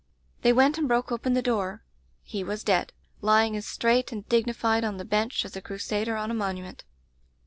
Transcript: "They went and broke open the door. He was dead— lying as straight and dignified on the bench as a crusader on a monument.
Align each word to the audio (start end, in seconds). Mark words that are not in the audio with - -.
"They 0.41 0.51
went 0.51 0.79
and 0.79 0.87
broke 0.87 1.11
open 1.11 1.33
the 1.33 1.43
door. 1.43 1.83
He 2.23 2.43
was 2.43 2.63
dead— 2.63 2.91
lying 3.21 3.55
as 3.55 3.67
straight 3.67 4.11
and 4.11 4.27
dignified 4.27 4.83
on 4.83 4.97
the 4.97 5.05
bench 5.05 5.45
as 5.45 5.55
a 5.55 5.61
crusader 5.61 6.15
on 6.17 6.31
a 6.31 6.33
monument. 6.33 6.83